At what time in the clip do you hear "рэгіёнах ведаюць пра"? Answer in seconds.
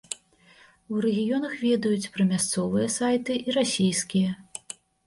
1.05-2.27